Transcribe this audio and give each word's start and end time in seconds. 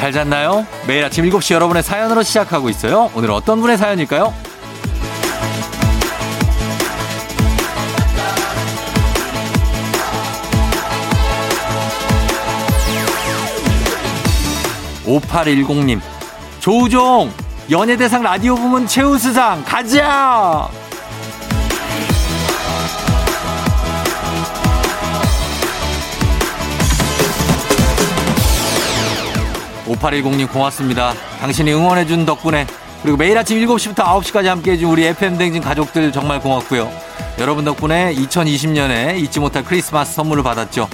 잘 0.00 0.12
잤나요? 0.12 0.66
매일 0.88 1.04
아침 1.04 1.26
7시 1.26 1.52
여러분의 1.52 1.82
사연으로 1.82 2.22
시작하고 2.22 2.70
있어요. 2.70 3.10
오늘 3.14 3.30
어떤 3.32 3.60
분의 3.60 3.76
사연일까요? 3.76 4.32
5810님, 15.04 16.00
조우종, 16.60 17.30
연예대상 17.70 18.22
라디오 18.22 18.54
부문 18.54 18.86
최우수상, 18.86 19.64
가자! 19.66 20.70
5810님 29.96 30.50
고맙습니다. 30.52 31.14
당신이 31.40 31.72
응원해준 31.72 32.26
덕분에 32.26 32.66
그리고 33.02 33.16
매일 33.16 33.36
아침 33.38 33.58
7시부터 33.66 34.04
9시까지 34.04 34.44
함께해준 34.46 34.88
우리 34.88 35.06
FM댕진 35.06 35.62
가족들 35.62 36.12
정말 36.12 36.40
고맙고요. 36.40 36.90
여러분 37.38 37.64
덕분에 37.64 38.14
2020년에 38.14 39.18
잊지 39.18 39.40
못할 39.40 39.64
크리스마스 39.64 40.14
선물을 40.14 40.42
받았죠. 40.42 40.88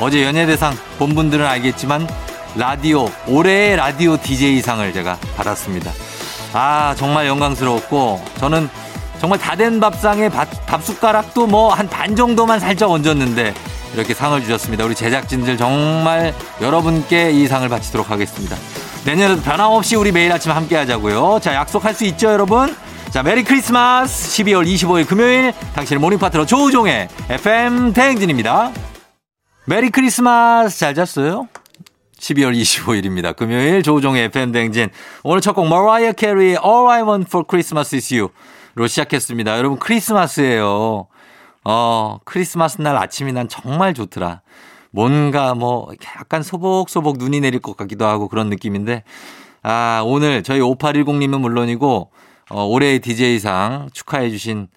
어제 0.00 0.24
연예대상 0.24 0.76
본 0.98 1.14
분들은 1.14 1.46
알겠지만 1.46 2.08
라디오 2.56 3.08
올해의 3.28 3.76
라디오 3.76 4.16
DJ상을 4.20 4.92
제가 4.92 5.16
받았습니다. 5.36 5.92
아 6.52 6.94
정말 6.98 7.26
영광스러웠고 7.28 8.22
저는 8.38 8.68
정말 9.20 9.38
다 9.38 9.54
된 9.54 9.78
밥상에 9.78 10.28
밥, 10.28 10.48
밥 10.66 10.82
숟가락도 10.84 11.46
뭐 11.46 11.72
한 11.72 11.86
반 11.88 12.16
정도만 12.16 12.58
살짝 12.58 12.90
얹었는데 12.90 13.54
이렇게 13.94 14.14
상을 14.14 14.40
주셨습니다. 14.40 14.84
우리 14.84 14.94
제작진들 14.94 15.56
정말 15.56 16.34
여러분께 16.60 17.30
이 17.32 17.46
상을 17.46 17.68
바치도록 17.68 18.10
하겠습니다. 18.10 18.56
내년에도 19.04 19.42
변함없이 19.42 19.96
우리 19.96 20.12
매일 20.12 20.32
아침 20.32 20.52
함께 20.52 20.76
하자고요. 20.76 21.40
자, 21.42 21.54
약속할 21.54 21.94
수 21.94 22.04
있죠, 22.04 22.28
여러분? 22.32 22.74
자, 23.10 23.22
메리 23.22 23.42
크리스마스 23.44 24.42
12월 24.44 24.66
25일 24.66 25.06
금요일 25.06 25.52
당신의 25.74 26.00
모닝 26.00 26.18
파트너 26.18 26.46
조우종의 26.46 27.08
FM 27.28 27.92
대행진입니다. 27.92 28.72
메리 29.66 29.90
크리스마스 29.90 30.78
잘 30.78 30.94
잤어요? 30.94 31.48
12월 32.18 32.56
25일입니다. 32.56 33.36
금요일 33.36 33.82
조우종의 33.82 34.24
FM 34.26 34.52
대행진. 34.52 34.88
오늘 35.24 35.40
첫 35.40 35.54
곡 35.54 35.66
머라이어 35.68 36.12
캐리의 36.12 36.58
All 36.64 36.88
I 36.88 37.02
Want 37.02 37.26
for 37.28 37.44
Christmas 37.48 37.94
is 37.94 38.14
You로 38.14 38.86
시작했습니다. 38.86 39.58
여러분 39.58 39.78
크리스마스예요. 39.78 41.08
어, 41.64 42.18
크리스마스 42.24 42.80
날 42.80 42.96
아침이 42.96 43.32
난 43.32 43.48
정말 43.48 43.94
좋더라. 43.94 44.40
뭔가 44.90 45.54
뭐 45.54 45.88
약간 46.18 46.42
소복소복 46.42 47.18
눈이 47.18 47.40
내릴 47.40 47.60
것 47.60 47.76
같기도 47.76 48.06
하고 48.06 48.28
그런 48.28 48.48
느낌인데 48.50 49.04
아, 49.62 50.02
오늘 50.04 50.42
저희 50.42 50.60
5810님은 50.60 51.40
물론이고 51.40 52.10
어, 52.50 52.64
올해의 52.64 53.00
DJ상 53.00 53.88
축하해 53.92 54.30
주신 54.30 54.68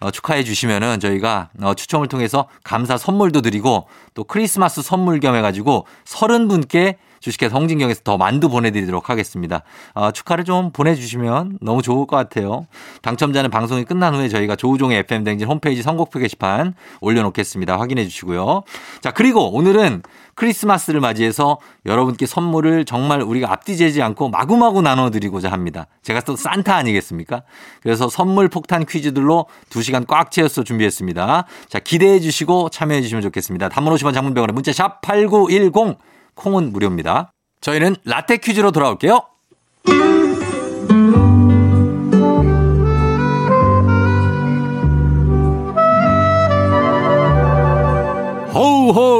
어, 0.00 0.10
축하해 0.10 0.44
주시면은 0.44 1.00
저희가 1.00 1.50
어, 1.62 1.74
추첨을 1.74 2.08
통해서 2.08 2.46
감사 2.62 2.96
선물도 2.96 3.40
드리고 3.40 3.88
또 4.12 4.24
크리스마스 4.24 4.82
선물 4.82 5.18
겸 5.18 5.34
해가지고 5.34 5.86
30분께 6.04 6.96
주식회사 7.24 7.56
홍진경에서 7.56 8.02
더 8.04 8.18
만두 8.18 8.50
보내드리도록 8.50 9.08
하겠습니다. 9.08 9.62
어, 9.94 10.10
축하를 10.10 10.44
좀 10.44 10.72
보내주시면 10.72 11.60
너무 11.62 11.80
좋을 11.80 12.06
것 12.06 12.16
같아요. 12.16 12.66
당첨자는 13.00 13.48
방송이 13.48 13.84
끝난 13.84 14.14
후에 14.14 14.28
저희가 14.28 14.56
조우종의 14.56 14.98
FM댕진 14.98 15.48
홈페이지 15.48 15.80
선곡표 15.80 16.18
게시판 16.18 16.74
올려놓겠습니다. 17.00 17.80
확인해 17.80 18.04
주시고요. 18.04 18.64
자, 19.00 19.10
그리고 19.10 19.50
오늘은 19.54 20.02
크리스마스를 20.34 21.00
맞이해서 21.00 21.58
여러분께 21.86 22.26
선물을 22.26 22.84
정말 22.84 23.22
우리가 23.22 23.50
앞뒤 23.50 23.78
재지 23.78 24.02
않고 24.02 24.28
마구마구 24.28 24.82
나눠드리고자 24.82 25.50
합니다. 25.50 25.86
제가 26.02 26.20
또 26.20 26.36
산타 26.36 26.76
아니겠습니까? 26.76 27.42
그래서 27.82 28.10
선물 28.10 28.50
폭탄 28.50 28.84
퀴즈들로 28.84 29.46
2시간 29.70 30.06
꽉 30.06 30.30
채워서 30.30 30.62
준비했습니다. 30.62 31.46
자, 31.70 31.78
기대해 31.78 32.20
주시고 32.20 32.68
참여해 32.68 33.00
주시면 33.00 33.22
좋겠습니다. 33.22 33.70
단문 33.70 33.94
50원 33.94 34.12
장문병원에 34.12 34.52
문자 34.52 34.74
샵 34.74 35.00
8910 35.00 35.96
콩은 36.34 36.72
무료입니다. 36.72 37.32
저희는 37.60 37.96
라떼 38.04 38.38
퀴즈로 38.38 38.70
돌아올게요. 38.72 39.20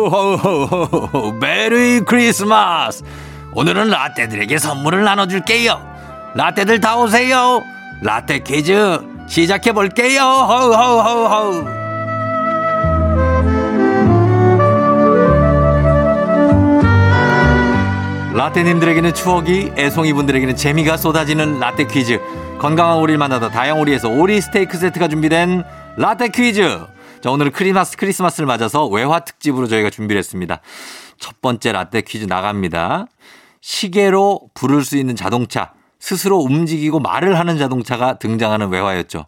호호호호호 0.04 1.32
메리 1.40 2.00
크리스마스. 2.00 3.02
오늘은 3.52 3.88
라떼들에게 3.88 4.58
선물을 4.58 5.02
나눠줄게요. 5.04 5.80
라떼들 6.34 6.80
다 6.80 6.96
오세요. 6.96 7.62
라떼 8.02 8.40
퀴즈 8.40 9.00
시작해 9.28 9.72
볼게요. 9.72 10.20
호호호호 10.22 11.83
라떼님들에게는 18.44 19.14
추억이, 19.14 19.72
애송이분들에게는 19.78 20.54
재미가 20.54 20.98
쏟아지는 20.98 21.60
라떼 21.60 21.86
퀴즈. 21.86 22.20
건강한 22.58 22.98
오리를 22.98 23.16
만나다 23.16 23.48
다양오리에서 23.48 24.10
오리 24.10 24.38
스테이크 24.38 24.76
세트가 24.76 25.08
준비된 25.08 25.64
라떼 25.96 26.28
퀴즈. 26.28 26.84
자, 27.22 27.30
오늘은 27.30 27.52
크리스마스, 27.52 27.96
크리스마스를 27.96 28.46
맞아서 28.46 28.86
외화 28.86 29.20
특집으로 29.20 29.66
저희가 29.66 29.88
준비를 29.88 30.18
했습니다. 30.18 30.60
첫 31.18 31.40
번째 31.40 31.72
라떼 31.72 32.02
퀴즈 32.02 32.26
나갑니다. 32.26 33.06
시계로 33.62 34.42
부를 34.52 34.84
수 34.84 34.98
있는 34.98 35.16
자동차, 35.16 35.72
스스로 35.98 36.36
움직이고 36.36 37.00
말을 37.00 37.38
하는 37.38 37.56
자동차가 37.56 38.18
등장하는 38.18 38.68
외화였죠. 38.68 39.24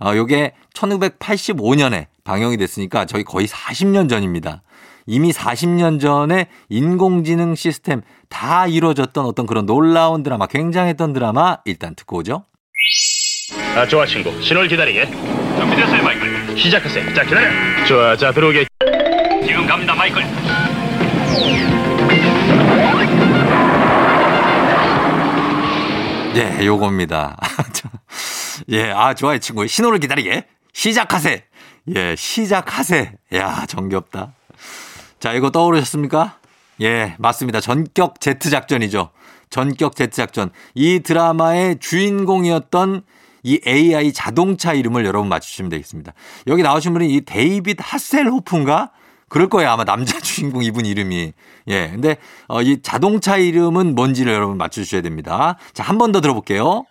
어, 0.00 0.16
요게 0.16 0.54
1985년에 0.72 2.06
방영이 2.24 2.56
됐으니까 2.56 3.04
저희 3.04 3.24
거의 3.24 3.46
40년 3.46 4.08
전입니다. 4.08 4.62
이미 5.06 5.32
40년 5.32 6.00
전에 6.00 6.46
인공지능 6.68 7.54
시스템 7.54 8.02
다 8.28 8.66
이루어졌던 8.66 9.24
어떤 9.26 9.46
그런 9.46 9.66
놀라운 9.66 10.22
드라마, 10.22 10.46
굉장했던 10.46 11.12
드라마 11.12 11.58
일단 11.64 11.94
듣고 11.94 12.18
오죠. 12.18 12.44
아, 13.76 13.86
좋아 13.86 14.06
친구 14.06 14.40
신호를 14.40 14.68
기다리게 14.68 15.06
준비됐어요 15.06 16.02
마이클 16.02 16.56
시작하세요 16.56 17.12
자 17.12 17.24
기다려 17.24 17.86
좋아 17.86 18.16
자 18.16 18.30
들어오게 18.32 18.66
지금 19.46 19.66
갑니다 19.66 19.94
마이클 19.94 20.22
예, 26.36 26.66
요겁니다. 26.66 27.36
예, 28.70 28.90
아, 28.90 29.14
좋아요, 29.14 29.38
친구. 29.38 29.68
신호를 29.68 30.00
기다리게. 30.00 30.46
시작하세. 30.72 31.44
예, 31.94 32.16
시작하세. 32.16 33.12
야, 33.34 33.64
정겹다. 33.66 34.34
자, 35.24 35.32
이거 35.32 35.48
떠오르셨습니까? 35.48 36.36
예, 36.82 37.14
맞습니다. 37.18 37.62
전격 37.62 38.20
제트 38.20 38.50
작전이죠. 38.50 39.08
전격 39.48 39.96
제트 39.96 40.14
작전. 40.14 40.50
이 40.74 41.00
드라마의 41.00 41.78
주인공이었던 41.80 43.00
이 43.42 43.58
AI 43.66 44.12
자동차 44.12 44.74
이름을 44.74 45.06
여러분 45.06 45.30
맞추시면 45.30 45.70
되겠습니다. 45.70 46.12
여기 46.48 46.62
나오신 46.62 46.92
분이 46.92 47.08
이 47.10 47.22
데이빗 47.22 47.78
하셀호프인가? 47.80 48.90
그럴 49.30 49.48
거예요. 49.48 49.70
아마 49.70 49.84
남자 49.84 50.20
주인공 50.20 50.62
이분 50.62 50.84
이름이. 50.84 51.32
예. 51.68 51.88
근데 51.88 52.18
어, 52.46 52.60
이 52.60 52.82
자동차 52.82 53.38
이름은 53.38 53.94
뭔지를 53.94 54.30
여러분 54.34 54.58
맞추셔야 54.58 55.00
됩니다. 55.00 55.56
자, 55.72 55.82
한 55.84 55.96
번 55.96 56.12
더 56.12 56.20
들어볼게요. 56.20 56.84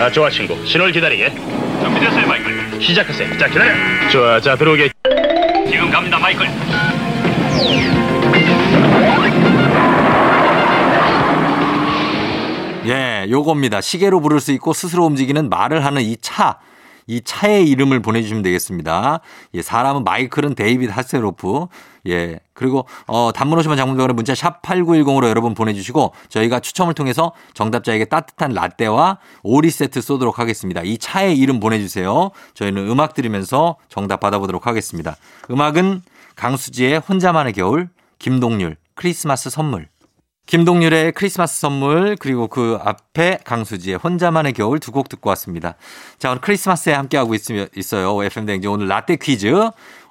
아, 0.00 0.10
좋아 0.10 0.30
친구. 0.30 0.64
신호를 0.64 0.92
기다리게. 0.92 1.30
준비됐어요 1.30 2.26
마이클. 2.26 2.80
시작하세요. 2.80 3.36
자 3.38 3.48
기다려. 3.48 4.10
좋아 4.10 4.40
자 4.40 4.56
들어오게. 4.56 4.90
지금 5.70 5.90
갑니다 5.90 6.18
마이클. 6.18 6.46
예, 12.86 13.26
요겁니다. 13.28 13.80
시계로 13.80 14.20
부를 14.20 14.40
수 14.40 14.52
있고 14.52 14.72
스스로 14.72 15.04
움직이는 15.04 15.48
말을 15.50 15.84
하는 15.84 16.02
이 16.02 16.16
차. 16.20 16.58
이 17.08 17.22
차의 17.22 17.68
이름을 17.68 18.00
보내주시면 18.00 18.42
되겠습니다. 18.42 19.20
예, 19.54 19.62
사람은 19.62 20.04
마이클은 20.04 20.54
데이빗 20.54 20.96
하세로프. 20.96 21.66
예, 22.06 22.38
그리고, 22.52 22.86
어, 23.06 23.32
단문 23.34 23.58
오시면 23.58 23.76
장문병원에 23.76 24.12
문자 24.12 24.34
샵 24.34 24.62
8910으로 24.62 25.28
여러분 25.28 25.54
보내주시고 25.54 26.14
저희가 26.28 26.60
추첨을 26.60 26.94
통해서 26.94 27.32
정답자에게 27.54 28.04
따뜻한 28.04 28.52
라떼와 28.52 29.18
오리 29.42 29.70
세트 29.70 30.00
쏘도록 30.00 30.38
하겠습니다. 30.38 30.82
이 30.82 30.98
차의 30.98 31.36
이름 31.36 31.58
보내주세요. 31.58 32.30
저희는 32.54 32.88
음악 32.88 33.14
들으면서 33.14 33.76
정답 33.88 34.20
받아보도록 34.20 34.66
하겠습니다. 34.66 35.16
음악은 35.50 36.02
강수지의 36.36 36.98
혼자만의 36.98 37.54
겨울, 37.54 37.88
김동률, 38.18 38.76
크리스마스 38.94 39.50
선물. 39.50 39.88
김동률의 40.48 41.12
크리스마스 41.12 41.60
선물 41.60 42.16
그리고 42.18 42.48
그 42.48 42.78
앞에 42.80 43.38
강수지의 43.44 43.96
혼자만의 44.02 44.54
겨울 44.54 44.80
두 44.80 44.90
곡 44.92 45.10
듣고 45.10 45.28
왔습니다. 45.30 45.74
자 46.18 46.30
오늘 46.30 46.40
크리스마스에 46.40 46.94
함께하고 46.94 47.34
있어요. 47.34 48.24
FM 48.24 48.46
댕지 48.46 48.66
오늘 48.66 48.88
라떼 48.88 49.16
퀴즈. 49.16 49.52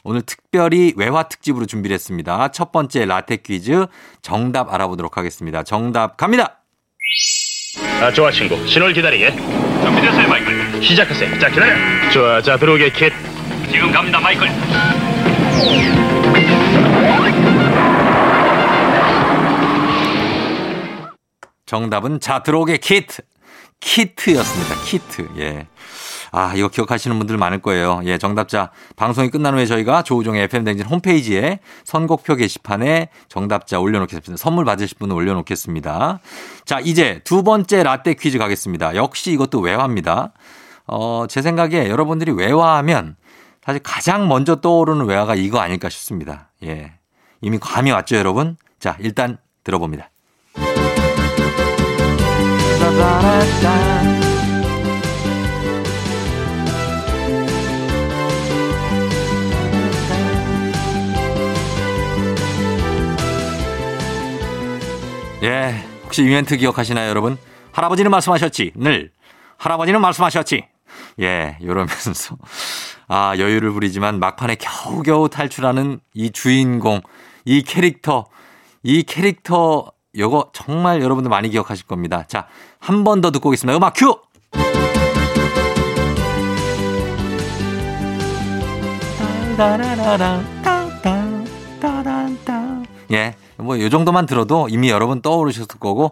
오늘 0.04 0.22
특별히 0.22 0.94
외화 0.96 1.24
특집으로 1.24 1.66
준비를 1.66 1.96
했습니다. 1.96 2.50
첫 2.50 2.72
번째 2.72 3.06
라떼 3.06 3.38
퀴즈 3.38 3.88
정답 4.22 4.72
알아보도록 4.72 5.18
하겠습니다. 5.18 5.64
정답 5.64 6.18
갑니다. 6.18 6.60
아, 8.00 8.12
좋아 8.14 8.30
친구. 8.32 8.56
신호를 8.68 8.94
기다리게. 8.94 9.32
준비됐어요, 9.36 10.28
마이클. 10.30 10.84
시작하세요. 10.84 11.40
자, 11.40 11.50
기다려. 11.50 12.12
좋아, 12.12 12.42
자 12.44 12.58
들어오게 12.58 12.92
킷. 12.92 13.12
지금 13.72 13.92
갑니다, 13.92 14.20
마이클. 14.20 14.48
정답은 21.68 22.20
자 22.20 22.42
들어오게 22.42 22.78
키트. 22.78 23.22
키트였습니다. 23.80 24.76
키트. 24.86 25.30
예. 25.38 25.68
아, 26.32 26.54
이거 26.56 26.68
기억하시는 26.68 27.18
분들 27.20 27.38
많을 27.38 27.62
거예요. 27.62 28.02
예, 28.06 28.18
정답자 28.18 28.72
방송이 28.96 29.30
끝난 29.30 29.54
후에 29.54 29.66
저희가 29.66 30.02
조우종의 30.02 30.44
FM 30.44 30.64
댕진 30.64 30.86
홈페이지에 30.86 31.60
선곡표 31.84 32.36
게시판에 32.36 33.10
정답자 33.30 33.80
올려놓겠습니다. 33.80 34.42
선물 34.42 34.66
받으실 34.66 34.98
분은 34.98 35.16
올려놓겠습니다. 35.16 36.20
자, 36.66 36.80
이제 36.80 37.22
두 37.24 37.44
번째 37.44 37.84
라떼 37.84 38.16
퀴즈 38.16 38.38
가겠습니다. 38.40 38.96
역시 38.96 39.32
이것도 39.32 39.60
외화입니다. 39.60 40.34
어, 40.88 41.26
제 41.30 41.42
생각에 41.42 41.90
여러분들이 41.90 42.32
외화하면 42.32 43.16
사실 43.64 43.82
가장 43.84 44.28
먼저 44.28 44.56
떠오르는 44.56 45.06
외화가 45.06 45.36
이거 45.36 45.60
아닐까 45.60 45.90
싶습니다. 45.90 46.50
예. 46.64 46.94
이미 47.42 47.60
감이 47.60 47.92
왔죠, 47.92 48.16
여러분? 48.16 48.58
자, 48.80 48.98
일단 49.00 49.38
들어봅니다. 49.64 50.10
예, 65.44 65.84
혹시 66.04 66.24
이 66.24 66.30
멘트 66.30 66.58
기억하시나요, 66.58 67.10
여러분? 67.10 67.38
할아버지는 67.74 68.10
말씀하셨지, 68.10 68.72
늘. 68.76 69.12
할아버지는 69.58 70.02
말씀하셨지. 70.02 70.66
예, 71.22 71.58
이러면서. 71.62 72.38
아, 73.08 73.34
여유를 73.38 73.72
부리지만 73.72 74.20
막판에 74.20 74.56
겨우겨우 74.56 75.30
탈출하는 75.30 76.00
이 76.14 76.32
주인공, 76.32 77.02
이 77.46 77.62
캐릭터, 77.62 78.28
이 78.84 79.04
캐릭터, 79.04 79.92
요거 80.18 80.52
정말 80.54 81.02
여러분들 81.02 81.30
많이 81.30 81.50
기억하실 81.50 81.86
겁니다. 81.86 82.24
자, 82.28 82.48
한 82.88 83.04
번 83.04 83.20
더 83.22 83.32
듣고 83.32 83.50
오겠습니다. 83.50 83.76
음악 83.76 83.94
큐! 83.96 84.16
예. 93.12 93.36
뭐, 93.58 93.80
요 93.80 93.90
정도만 93.90 94.26
들어도 94.26 94.68
이미 94.70 94.90
여러분 94.90 95.22
떠오르셨을 95.22 95.80
거고, 95.80 96.12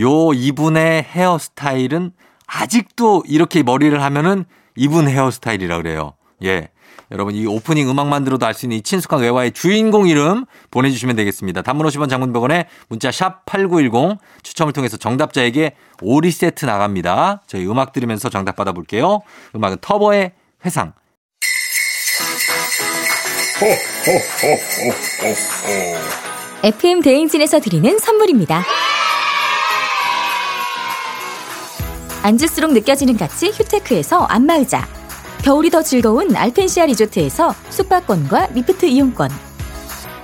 요 0.00 0.32
이분의 0.32 1.02
헤어스타일은 1.04 2.12
아직도 2.46 3.22
이렇게 3.26 3.62
머리를 3.62 4.00
하면은 4.02 4.44
이분 4.76 5.08
헤어스타일이라 5.08 5.78
그래요. 5.78 6.12
예. 6.42 6.68
여러분 7.10 7.34
이 7.34 7.46
오프닝 7.46 7.88
음악만 7.88 8.24
들어도 8.24 8.46
알 8.46 8.54
수 8.54 8.66
있는 8.66 8.78
이 8.78 8.82
친숙한 8.82 9.20
외화의 9.20 9.52
주인공 9.52 10.08
이름 10.08 10.46
보내주시면 10.70 11.16
되겠습니다. 11.16 11.62
단문 11.62 11.86
50원 11.86 12.08
장문병원에 12.08 12.66
문자 12.88 13.10
샵 13.12 13.44
8910 13.46 14.18
추첨을 14.42 14.72
통해서 14.72 14.96
정답자에게 14.96 15.74
오리 16.02 16.30
세트 16.30 16.64
나갑니다. 16.64 17.42
저희 17.46 17.66
음악 17.66 17.92
들으면서 17.92 18.28
정답 18.30 18.56
받아볼게요. 18.56 19.20
음악은 19.54 19.78
터보의 19.80 20.32
회상. 20.64 20.92
FM 26.62 27.02
대행진에서 27.02 27.60
드리는 27.60 27.98
선물입니다. 27.98 28.64
앉을수록 32.22 32.72
느껴지는 32.72 33.16
가치 33.16 33.50
휴테크에서 33.50 34.24
안마의자 34.24 34.86
겨울이 35.44 35.68
더 35.68 35.82
즐거운 35.82 36.34
알펜시아 36.34 36.86
리조트에서 36.86 37.54
숙박권과 37.68 38.46
리프트 38.54 38.86
이용권. 38.86 39.30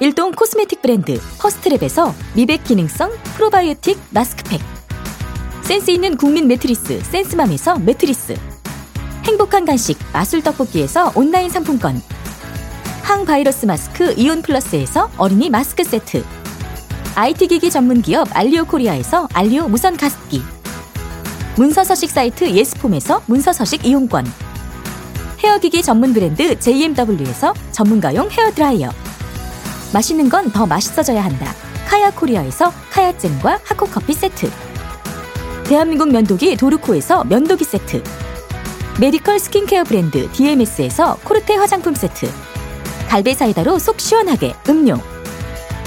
일동 0.00 0.32
코스메틱 0.32 0.80
브랜드 0.80 1.20
퍼스트랩에서 1.38 2.14
미백 2.34 2.64
기능성 2.64 3.12
프로바이오틱 3.34 4.00
마스크팩. 4.12 4.62
센스 5.60 5.90
있는 5.90 6.16
국민 6.16 6.48
매트리스 6.48 7.02
센스맘에서 7.02 7.80
매트리스. 7.80 8.34
행복한 9.26 9.66
간식 9.66 9.98
마술 10.14 10.42
떡볶이에서 10.42 11.12
온라인 11.14 11.50
상품권. 11.50 12.00
항바이러스 13.02 13.66
마스크 13.66 14.14
이온 14.16 14.40
플러스에서 14.40 15.10
어린이 15.18 15.50
마스크 15.50 15.84
세트. 15.84 16.24
IT 17.16 17.46
기기 17.48 17.70
전문 17.70 18.00
기업 18.00 18.26
알리오 18.34 18.64
코리아에서 18.64 19.28
알리오 19.34 19.68
무선 19.68 19.98
가습기. 19.98 20.40
문서 21.58 21.84
서식 21.84 22.08
사이트 22.08 22.48
예스폼에서 22.48 23.22
문서 23.26 23.52
서식 23.52 23.84
이용권 23.84 24.24
헤어기기 25.42 25.82
전문 25.82 26.12
브랜드 26.12 26.58
JMW에서 26.58 27.54
전문가용 27.72 28.30
헤어드라이어. 28.30 28.90
맛있는 29.92 30.28
건 30.28 30.52
더 30.52 30.66
맛있어져야 30.66 31.24
한다. 31.24 31.52
카야 31.88 32.10
코리아에서 32.10 32.72
카야잼과 32.90 33.60
하코커피 33.64 34.12
세트. 34.12 34.50
대한민국 35.64 36.10
면도기 36.10 36.56
도르코에서 36.56 37.24
면도기 37.24 37.64
세트. 37.64 38.02
메디컬 39.00 39.38
스킨케어 39.38 39.84
브랜드 39.84 40.30
DMS에서 40.32 41.16
코르테 41.24 41.56
화장품 41.56 41.94
세트. 41.94 42.30
갈배 43.08 43.34
사이다로 43.34 43.78
속 43.78 44.00
시원하게 44.00 44.54
음료. 44.68 44.98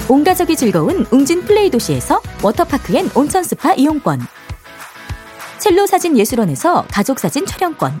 온 0.08 0.24
가족이 0.24 0.56
즐거운 0.56 1.06
웅진 1.10 1.44
플레이 1.44 1.70
도시에서 1.70 2.20
워터파크 2.42 2.94
and 2.96 3.08
온천 3.14 3.42
스파 3.44 3.72
이용권. 3.72 4.20
첼로 5.58 5.86
사진 5.86 6.18
예술원에서 6.18 6.84
가족 6.90 7.18
사진 7.18 7.46
촬영권 7.46 8.00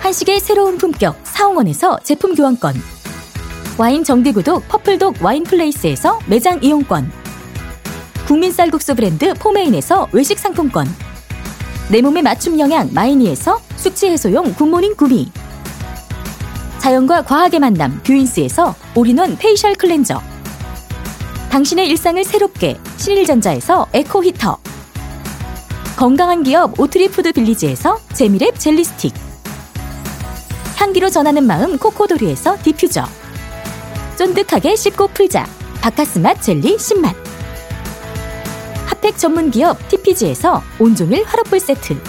한식의 0.00 0.40
새로운 0.40 0.78
품격 0.78 1.20
사홍원에서 1.24 1.98
제품 2.02 2.34
교환권. 2.34 2.74
와인 3.76 4.02
정기구독 4.02 4.66
퍼플독 4.68 5.16
와인플레이스에서 5.22 6.18
매장 6.26 6.62
이용권. 6.62 7.12
국민 8.26 8.50
쌀국수 8.50 8.94
브랜드 8.94 9.34
포메인에서 9.34 10.08
외식 10.12 10.38
상품권. 10.38 10.88
내 11.90 12.00
몸에 12.00 12.22
맞춤 12.22 12.58
영양 12.58 12.88
마이니에서 12.92 13.60
숙취 13.76 14.08
해소용 14.08 14.54
굿모닝 14.54 14.96
구미. 14.96 15.30
자연과 16.78 17.22
과학의 17.22 17.60
만남 17.60 18.00
뷰인스에서 18.02 18.74
올인원 18.94 19.36
페이셜 19.36 19.74
클렌저. 19.74 20.20
당신의 21.50 21.88
일상을 21.90 22.24
새롭게 22.24 22.78
신일전자에서 22.96 23.88
에코 23.92 24.24
히터. 24.24 24.58
건강한 25.96 26.42
기업 26.42 26.80
오트리푸드 26.80 27.32
빌리지에서 27.32 27.98
재미랩 28.14 28.58
젤리 28.58 28.84
스틱 28.84 29.29
향기로 30.80 31.10
전하는 31.10 31.46
마음 31.46 31.76
코코도리에서 31.76 32.56
디퓨저. 32.62 33.04
쫀득하게 34.16 34.76
씹고 34.76 35.08
풀자. 35.08 35.46
박카스맛 35.82 36.42
젤리 36.42 36.76
10맛. 36.76 37.14
핫팩 38.86 39.18
전문 39.18 39.50
기업 39.50 39.76
TPG에서 39.88 40.62
온종일 40.78 41.24
화롯불 41.24 41.60
세트. 41.60 42.00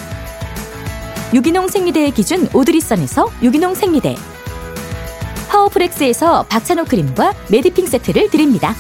유기농 1.34 1.68
생리대의 1.68 2.12
기준 2.12 2.48
오드리선에서 2.54 3.30
유기농 3.44 3.76
생리대. 3.76 4.16
파워프렉스에서 5.50 6.44
박찬호 6.44 6.86
크림과 6.86 7.34
메디핑 7.50 7.86
세트를 7.88 8.30
드립니다. 8.30 8.74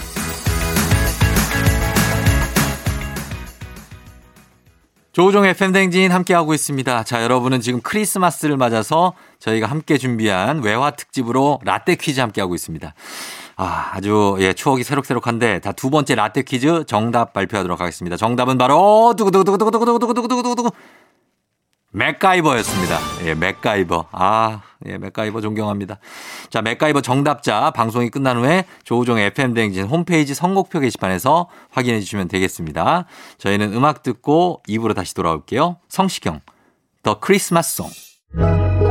조우종의 5.12 5.55
FM댕진 5.55 6.09
함께하고 6.10 6.53
있습니다. 6.53 7.03
자, 7.03 7.21
여러분은 7.21 7.60
지금 7.60 7.81
크리스마스를 7.81 8.55
맞아서 8.55 9.13
저희가 9.41 9.67
함께 9.67 9.98
준비한 9.98 10.62
외화 10.62 10.91
특집으로 10.91 11.60
라떼 11.65 11.95
퀴즈 11.95 12.19
함께 12.21 12.39
하고 12.39 12.55
있습니다. 12.55 12.93
아, 13.57 13.89
아주, 13.93 14.38
예, 14.39 14.53
추억이 14.53 14.83
새록새록한데, 14.83 15.60
다 15.60 15.71
두 15.74 15.89
번째 15.89 16.15
라떼 16.15 16.43
퀴즈 16.43 16.86
정답 16.88 17.33
발표하도록 17.33 17.79
하겠습니다. 17.79 18.15
정답은 18.17 18.57
바로, 18.57 19.13
두구두구두구두구두구두구두구두구두구. 19.17 20.71
맥가이버였습니다. 21.93 22.98
예, 23.25 23.36
맥가이버. 23.36 24.05
아, 24.13 24.62
예, 24.86 24.98
맥가이버 24.98 25.41
존경합니다. 25.41 26.00
자, 26.50 26.62
맥가이버 26.62 27.01
정답자 27.01 27.71
방송이 27.71 28.10
끝난 28.10 28.38
후에 28.38 28.63
조우종의 28.86 29.25
FM대행진 29.27 29.83
홈페이지 29.86 30.33
선곡표 30.33 30.79
게시판에서 30.79 31.50
확인해 31.69 32.00
주시면 32.00 32.29
되겠습니다. 32.29 33.05
저희는 33.39 33.74
음악 33.74 34.03
듣고 34.03 34.63
입으로 34.67 34.93
다시 34.93 35.13
돌아올게요. 35.13 35.77
성시경, 35.89 36.39
더 37.03 37.19
크리스마스 37.19 37.75
송. 37.75 38.90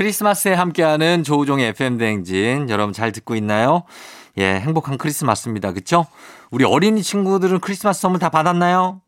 크리스마스에 0.00 0.54
함께하는 0.54 1.24
조우종의 1.24 1.68
FM 1.68 1.98
대행진. 1.98 2.70
여러분 2.70 2.94
잘 2.94 3.12
듣고 3.12 3.34
있나요? 3.36 3.82
예, 4.38 4.54
행복한 4.54 4.96
크리스마스입니다. 4.96 5.72
그쵸? 5.72 6.06
우리 6.50 6.64
어린이 6.64 7.02
친구들은 7.02 7.60
크리스마스 7.60 8.00
선물 8.00 8.18
다 8.18 8.30
받았나요? 8.30 9.02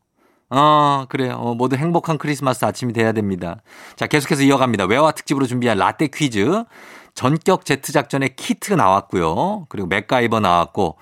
어, 0.51 1.05
그래요. 1.09 1.33
어, 1.33 1.55
모두 1.55 1.77
행복한 1.77 2.19
크리스마스 2.19 2.63
아침이 2.63 2.93
돼야 2.93 3.11
됩니다. 3.11 3.63
자, 3.95 4.05
계속해서 4.05 4.43
이어갑니다. 4.43 4.85
외화 4.85 5.09
특집으로 5.09 5.47
준비한 5.47 5.79
라떼 5.79 6.09
퀴즈. 6.13 6.63
전격 7.15 7.65
제트 7.65 7.91
작전의 7.91 8.35
키트 8.35 8.73
나왔고요. 8.73 9.65
그리고 9.69 9.87
맥가이버 9.87 10.41
나왔고, 10.41 10.97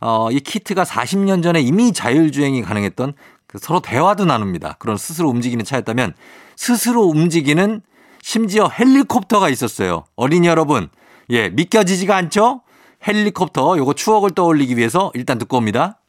어, 0.00 0.30
이 0.30 0.40
키트가 0.40 0.84
40년 0.84 1.42
전에 1.42 1.60
이미 1.60 1.92
자율주행이 1.92 2.62
가능했던 2.62 3.12
그 3.46 3.58
서로 3.58 3.80
대화도 3.80 4.24
나눕니다. 4.24 4.76
그런 4.78 4.96
스스로 4.96 5.28
움직이는 5.28 5.66
차였다면 5.66 6.14
스스로 6.56 7.02
움직이는 7.02 7.82
심지어 8.24 8.68
헬리콥터가 8.68 9.50
있었어요. 9.50 10.04
어린이 10.16 10.46
여러분, 10.46 10.88
예, 11.28 11.50
믿겨지지가 11.50 12.16
않죠? 12.16 12.62
헬리콥터, 13.06 13.76
요거 13.76 13.92
추억을 13.92 14.30
떠올리기 14.30 14.78
위해서 14.78 15.10
일단 15.12 15.36
듣고 15.36 15.58
옵니다. 15.58 16.00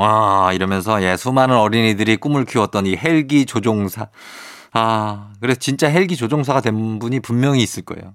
와, 0.00 0.54
이러면서 0.54 1.02
예, 1.02 1.14
수많은 1.14 1.54
어린이들이 1.58 2.16
꿈을 2.16 2.46
키웠던 2.46 2.86
이 2.86 2.96
헬기 2.96 3.44
조종사. 3.44 4.08
아, 4.72 5.30
그래서 5.42 5.58
진짜 5.60 5.90
헬기 5.90 6.16
조종사가 6.16 6.62
된 6.62 6.98
분이 6.98 7.20
분명히 7.20 7.62
있을 7.62 7.82
거예요. 7.82 8.14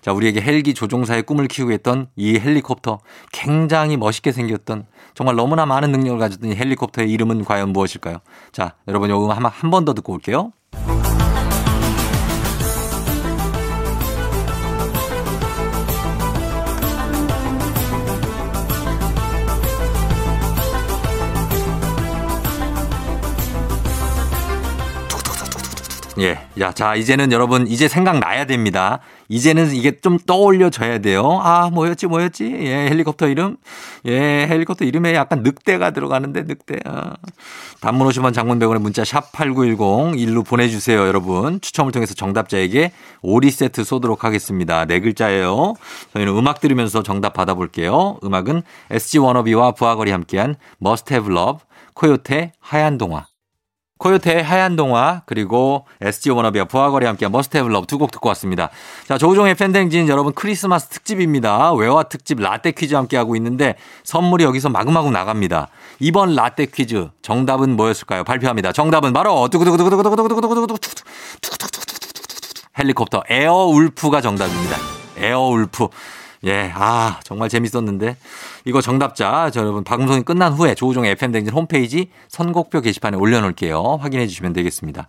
자, 0.00 0.12
우리에게 0.12 0.40
헬기 0.40 0.74
조종사의 0.74 1.24
꿈을 1.24 1.48
키우고 1.48 1.72
있던 1.72 2.06
이 2.14 2.38
헬리콥터. 2.38 3.00
굉장히 3.32 3.96
멋있게 3.96 4.30
생겼던 4.30 4.86
정말 5.14 5.34
너무나 5.34 5.66
많은 5.66 5.90
능력을 5.90 6.20
가졌던 6.20 6.52
이 6.52 6.54
헬리콥터의 6.54 7.10
이름은 7.10 7.44
과연 7.44 7.72
무엇일까요? 7.72 8.18
자, 8.52 8.74
여러분 8.86 9.10
요거 9.10 9.32
한번 9.32 9.84
더 9.84 9.92
듣고 9.92 10.12
올게요. 10.12 10.52
예. 26.18 26.38
야, 26.60 26.72
자, 26.72 26.94
이제는 26.94 27.32
여러분, 27.32 27.66
이제 27.66 27.88
생각나야 27.88 28.44
됩니다. 28.44 29.00
이제는 29.28 29.74
이게 29.74 29.98
좀 30.00 30.18
떠올려져야 30.18 30.98
돼요. 30.98 31.40
아, 31.42 31.70
뭐였지, 31.70 32.06
뭐였지? 32.06 32.56
예, 32.60 32.88
헬리콥터 32.88 33.28
이름? 33.28 33.56
예, 34.06 34.46
헬리콥터 34.46 34.84
이름에 34.84 35.14
약간 35.14 35.42
늑대가 35.42 35.90
들어가는데, 35.90 36.42
늑대. 36.42 36.80
아. 36.84 37.14
단문 37.80 38.08
50원 38.08 38.32
장문 38.32 38.60
100원의 38.60 38.80
문자 38.80 39.02
샵8910 39.02 40.18
일로 40.18 40.44
보내주세요, 40.44 41.06
여러분. 41.06 41.60
추첨을 41.60 41.90
통해서 41.90 42.14
정답자에게 42.14 42.92
오리 43.22 43.50
세트 43.50 43.82
쏘도록 43.82 44.22
하겠습니다. 44.24 44.84
네 44.84 45.00
글자예요. 45.00 45.74
저희는 46.12 46.36
음악 46.36 46.60
들으면서 46.60 47.02
정답 47.02 47.32
받아볼게요. 47.32 48.18
음악은 48.22 48.62
SG 48.90 49.18
워너비와 49.18 49.72
부하거리 49.72 50.12
함께한 50.12 50.54
Must 50.80 51.12
Have 51.12 51.34
Love, 51.34 51.58
코요태 51.94 52.52
하얀 52.60 52.98
동화. 52.98 53.26
코요태의 53.98 54.42
하얀 54.42 54.74
동화 54.76 55.22
그리고 55.24 55.86
SG 56.00 56.30
워너비와 56.30 56.64
브아걸이 56.66 57.06
함께한 57.06 57.30
Must 57.32 57.50
Have 57.50 57.68
Love 57.68 57.86
두 57.86 57.96
곡 57.98 58.10
듣고 58.10 58.28
왔습니다. 58.30 58.70
자 59.06 59.16
조우종의 59.18 59.54
FM댕진 59.54 60.08
여러분 60.08 60.32
크리스마스 60.34 60.88
특집입니다. 60.88 61.72
외화 61.74 62.02
특집 62.02 62.40
라떼 62.40 62.72
퀴즈 62.72 62.94
함께 62.94 63.16
하고 63.16 63.36
있는데 63.36 63.76
선물이 64.02 64.42
여기서 64.44 64.68
마구마구 64.68 65.10
나갑니다. 65.10 65.68
이번 66.00 66.34
라떼 66.34 66.66
퀴즈 66.66 67.08
정답은 67.22 67.76
뭐였을까요? 67.76 68.24
발표합니다. 68.24 68.72
정답은 68.72 69.12
바로 69.12 69.48
두구두구두구두구두구두구두구두구두구 69.48 70.76
헬리콥터 72.78 73.22
Airwolf가 73.30 74.20
정답입니다. 74.20 74.76
Airwolf. 75.18 75.88
예, 76.44 76.70
아, 76.74 77.20
정말 77.24 77.48
재밌었는데. 77.48 78.16
이거 78.64 78.80
정답자, 78.80 79.50
저 79.50 79.60
여러분, 79.60 79.82
방송이 79.84 80.22
끝난 80.22 80.52
후에 80.52 80.74
조우종의 80.74 81.12
FM댕진 81.12 81.52
홈페이지 81.54 82.10
선곡표 82.28 82.80
게시판에 82.82 83.16
올려놓을게요. 83.16 83.98
확인해 84.00 84.26
주시면 84.26 84.52
되겠습니다. 84.52 85.08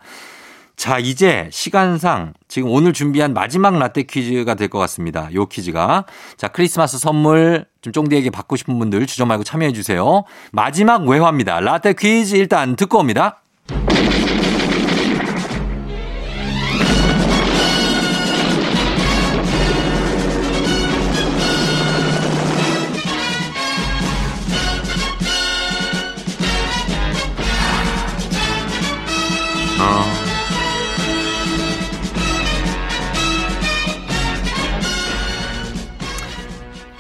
자, 0.77 1.00
이제 1.00 1.48
시간상 1.51 2.34
지금 2.50 2.70
오늘 2.70 2.92
준비한 2.94 3.34
마지막 3.34 3.77
라떼 3.77 4.04
퀴즈가 4.04 4.56
될 4.56 4.68
것 4.68 4.77
같습니다. 4.80 5.30
요 5.34 5.46
퀴즈가. 5.46 6.06
자, 6.36 6.50
크리스마스 6.50 6.98
선물 6.98 7.65
좀 7.82 7.94
쫑디에게 7.94 8.30
받고 8.30 8.56
싶은 8.58 8.77
분들 8.77 9.06
주저 9.06 9.25
말고 9.25 9.44
참여해 9.46 9.72
주세요. 9.72 10.24
마지막 10.51 11.08
외화입니다. 11.08 11.62
라떼 11.62 11.94
퀴즈 11.94 12.36
일단 12.36 12.75
듣고 12.75 13.00
옵니다. 13.00 13.42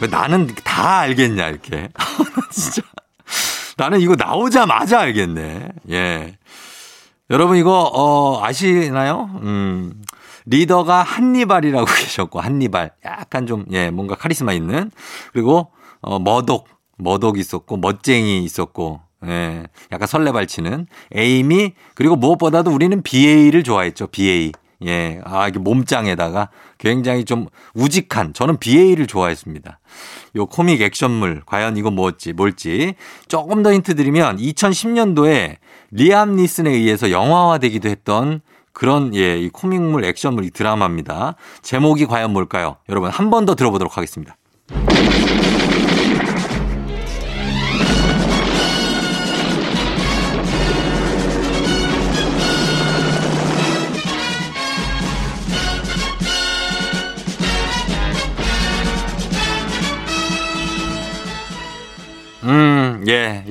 왜 0.05 0.07
나는 0.07 0.47
다 0.63 0.99
알겠냐, 0.99 1.49
이렇게. 1.49 1.89
진짜. 2.51 2.81
나는 3.77 3.99
이거 3.99 4.15
나오자마자 4.15 4.99
알겠네. 4.99 5.69
예. 5.89 6.37
여러분, 7.31 7.57
이거, 7.57 7.81
어, 7.91 8.43
아시나요? 8.43 9.29
음. 9.41 10.01
리더가 10.45 11.01
한니발이라고 11.01 11.85
계셨고, 11.89 12.39
한니발. 12.39 12.91
약간 13.03 13.47
좀, 13.47 13.65
예, 13.71 13.89
뭔가 13.89 14.15
카리스마 14.15 14.53
있는. 14.53 14.91
그리고, 15.33 15.71
어, 16.01 16.19
머독. 16.19 16.67
머독 16.97 17.39
있었고, 17.39 17.77
멋쟁이 17.77 18.43
있었고, 18.43 19.01
예. 19.25 19.63
약간 19.91 20.07
설레발치는. 20.07 20.85
에이미. 21.15 21.73
그리고 21.95 22.15
무엇보다도 22.15 22.71
우리는 22.71 23.01
BA를 23.01 23.63
좋아했죠, 23.63 24.07
BA. 24.07 24.51
예. 24.85 25.21
아, 25.23 25.47
이게 25.47 25.59
몸짱에다가 25.59 26.49
굉장히 26.77 27.23
좀 27.25 27.47
우직한 27.73 28.33
저는 28.33 28.57
BA를 28.57 29.07
좋아했습니다. 29.07 29.79
요 30.35 30.45
코믹 30.47 30.81
액션물 30.81 31.43
과연 31.45 31.77
이거 31.77 31.91
뭐지 31.91 32.33
뭘지 32.33 32.95
조금 33.27 33.63
더 33.63 33.71
힌트 33.73 33.95
드리면 33.95 34.37
2010년도에 34.37 35.57
리암 35.91 36.35
니슨에 36.35 36.69
의해서 36.71 37.11
영화화되기도 37.11 37.87
했던 37.89 38.41
그런 38.73 39.15
예, 39.15 39.37
이 39.39 39.47
코믹물 39.49 40.03
액션물 40.03 40.43
이 40.43 40.51
드라마입니다. 40.51 41.35
제목이 41.61 42.05
과연 42.07 42.33
뭘까요? 42.33 42.75
여러분 42.89 43.09
한 43.09 43.29
번 43.29 43.45
더 43.45 43.55
들어보도록 43.55 43.95
하겠습니다. 43.95 44.35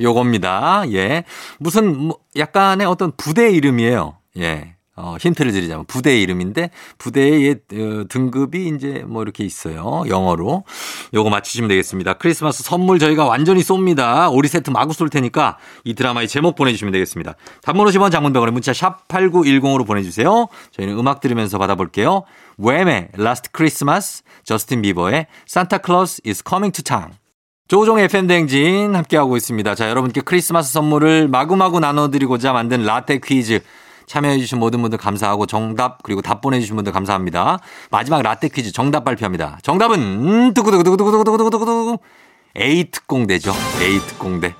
요겁니다. 0.01 0.83
예. 0.93 1.23
무슨, 1.59 1.97
뭐 1.97 2.17
약간의 2.35 2.87
어떤 2.87 3.11
부대 3.15 3.51
이름이에요. 3.51 4.17
예. 4.39 4.75
어, 4.97 5.17
힌트를 5.19 5.51
드리자면 5.51 5.85
부대 5.85 6.17
이름인데 6.21 6.69
부대의 6.97 7.51
어, 7.73 8.03
등급이 8.07 8.69
이제 8.69 9.03
뭐 9.05 9.23
이렇게 9.23 9.43
있어요. 9.43 10.03
영어로. 10.07 10.63
요거 11.13 11.29
맞추시면 11.29 11.67
되겠습니다. 11.67 12.13
크리스마스 12.13 12.63
선물 12.63 12.97
저희가 12.99 13.25
완전히 13.25 13.59
쏩니다. 13.61 14.31
오리 14.31 14.47
세트 14.47 14.69
마구 14.69 14.93
쏠 14.93 15.09
테니까 15.09 15.57
이 15.83 15.95
드라마의 15.95 16.29
제목 16.29 16.55
보내주시면 16.55 16.93
되겠습니다. 16.93 17.35
단문 17.61 17.85
50원 17.87 18.09
장문 18.09 18.29
100원에 18.29 18.51
문자 18.53 18.71
샵 18.71 19.05
8910으로 19.09 19.85
보내주세요. 19.85 20.47
저희는 20.71 20.97
음악 20.97 21.19
들으면서 21.19 21.57
받아볼게요. 21.57 22.23
웸의 22.57 23.09
Last 23.17 23.51
Christmas, 23.51 24.23
저스틴 24.45 24.81
비버의 24.81 25.27
Santa 25.45 25.79
Claus 25.79 26.21
is 26.25 26.41
coming 26.47 26.71
to 26.71 26.81
town. 26.81 27.17
조우종 27.67 27.97
FM 27.97 28.27
댕진 28.27 28.95
함께하고 28.95 29.37
있습니다. 29.37 29.73
자, 29.73 29.89
여러분께 29.89 30.21
크리스마스 30.21 30.71
선물을 30.71 31.27
마구마구 31.29 31.79
나눠드리고자 31.79 32.53
만든 32.53 32.83
라떼 32.83 33.19
퀴즈. 33.23 33.61
참여해주신 34.05 34.59
모든 34.59 34.83
분들 34.83 34.99
감사하고 34.99 35.47
정답 35.47 36.03
그리고 36.03 36.21
답 36.21 36.41
보내주신 36.41 36.75
분들 36.75 36.93
감사합니다. 36.93 37.57
마지막 37.89 38.21
라떼 38.21 38.49
퀴즈 38.49 38.71
정답 38.71 39.03
발표합니다. 39.03 39.57
정답은 39.63 40.53
두구두구두구두구두구두구두구 40.53 41.97
A특공대죠. 42.55 43.51
A특공대. 43.81 44.53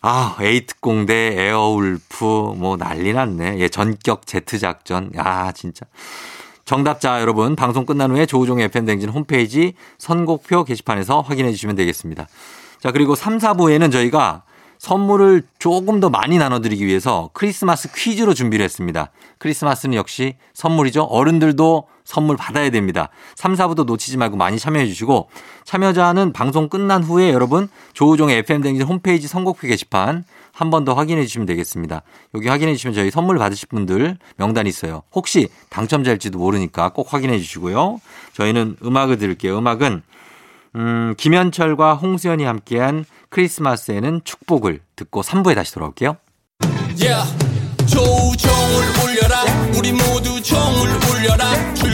아, 0.00 0.36
A특공대, 0.40 1.14
Airwolf, 1.14 2.24
뭐 2.56 2.78
난리 2.78 3.12
났네. 3.12 3.58
예, 3.58 3.68
전격 3.68 4.26
Z 4.26 4.58
작전. 4.58 5.10
아, 5.18 5.52
진짜. 5.52 5.84
정답자 6.64 7.20
여러분 7.20 7.56
방송 7.56 7.84
끝난 7.84 8.10
후에 8.10 8.26
조우종의 8.26 8.66
FM댕진 8.66 9.10
홈페이지 9.10 9.74
선곡표 9.98 10.64
게시판에서 10.64 11.20
확인해 11.20 11.50
주시면 11.52 11.76
되겠습니다. 11.76 12.26
자, 12.80 12.90
그리고 12.90 13.14
3, 13.14 13.38
4부에는 13.38 13.92
저희가 13.92 14.42
선물을 14.78 15.42
조금 15.58 16.00
더 16.00 16.10
많이 16.10 16.36
나눠드리기 16.36 16.84
위해서 16.84 17.30
크리스마스 17.32 17.90
퀴즈로 17.94 18.34
준비를 18.34 18.62
했습니다. 18.64 19.10
크리스마스는 19.38 19.94
역시 19.94 20.36
선물이죠. 20.52 21.04
어른들도 21.04 21.88
선물 22.04 22.36
받아야 22.36 22.68
됩니다. 22.70 23.08
3, 23.34 23.54
4부도 23.54 23.86
놓치지 23.86 24.18
말고 24.18 24.36
많이 24.36 24.58
참여해 24.58 24.86
주시고 24.86 25.30
참여자는 25.64 26.34
방송 26.34 26.68
끝난 26.68 27.02
후에 27.02 27.32
여러분 27.32 27.68
조우종의 27.94 28.38
FM댕진 28.38 28.86
홈페이지 28.86 29.26
선곡표 29.26 29.68
게시판 29.68 30.24
한 30.54 30.70
번 30.70 30.84
더 30.84 30.94
확인해 30.94 31.22
주시면 31.26 31.46
되겠습니다. 31.46 32.02
여기 32.34 32.48
확인해 32.48 32.74
주시면 32.74 32.94
저희 32.94 33.10
선물 33.10 33.38
받으실 33.38 33.68
분들 33.68 34.16
명단이 34.36 34.68
있어요. 34.68 35.02
혹시 35.12 35.48
당첨자일지도 35.70 36.38
모르니까 36.38 36.90
꼭 36.90 37.12
확인해 37.12 37.38
주시고요. 37.38 38.00
저희는 38.34 38.76
음악을 38.84 39.18
들을게요. 39.18 39.58
음악은 39.58 40.02
음, 40.76 41.14
김현철과 41.16 41.94
홍수연이 41.94 42.44
함께한 42.44 43.04
크리스마스에는 43.30 44.20
축복을 44.24 44.80
듣고 44.96 45.22
3부에 45.22 45.54
다시 45.54 45.72
돌아올게요. 45.74 46.16
Yeah. 47.00 47.36
조 47.86 48.00
종을 48.00 48.84
울려라 49.04 49.42
우리 49.76 49.92
모두 49.92 50.40
종을 50.42 50.88
울려라 51.10 51.74
출 51.74 51.93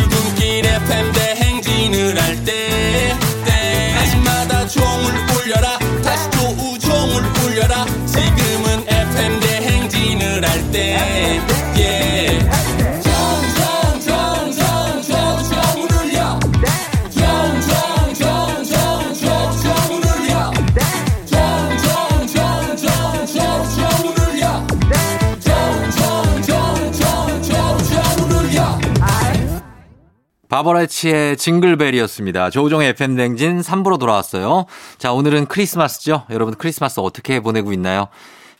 바버라치의 30.50 31.36
징글벨이었습니다. 31.36 32.50
조우종의 32.50 32.90
FM댕진 32.90 33.60
3부로 33.60 33.98
돌아왔어요. 33.98 34.66
자, 34.98 35.12
오늘은 35.12 35.46
크리스마스죠. 35.46 36.24
여러분 36.30 36.54
크리스마스 36.54 37.00
어떻게 37.00 37.40
보내고 37.40 37.72
있나요? 37.72 38.08